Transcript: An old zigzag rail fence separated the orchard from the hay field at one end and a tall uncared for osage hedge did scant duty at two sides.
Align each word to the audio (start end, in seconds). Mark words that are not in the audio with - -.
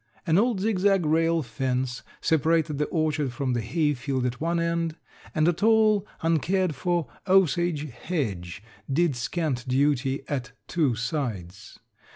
An 0.25 0.39
old 0.39 0.59
zigzag 0.61 1.05
rail 1.05 1.43
fence 1.43 2.01
separated 2.21 2.79
the 2.79 2.85
orchard 2.85 3.31
from 3.33 3.53
the 3.53 3.61
hay 3.61 3.93
field 3.93 4.25
at 4.25 4.41
one 4.41 4.59
end 4.59 4.95
and 5.35 5.47
a 5.47 5.53
tall 5.53 6.07
uncared 6.23 6.73
for 6.73 7.07
osage 7.27 7.87
hedge 7.91 8.63
did 8.91 9.15
scant 9.15 9.67
duty 9.67 10.23
at 10.27 10.53
two 10.67 10.95
sides. 10.95 11.77